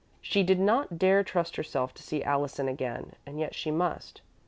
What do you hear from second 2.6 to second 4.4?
again, and yet she must.